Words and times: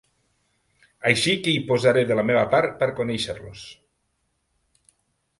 Així 1.09 1.33
que 1.41 1.51
hi 1.55 1.59
posaré 1.71 2.03
de 2.11 2.17
la 2.19 2.23
meva 2.29 2.45
part 2.53 2.73
per 2.79 2.87
conèixer-los. 3.01 3.67